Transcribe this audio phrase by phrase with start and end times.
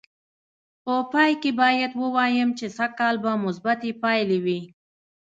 [0.83, 4.59] په پای کې باید ووایم چې سږ کال به مثبتې پایلې وې.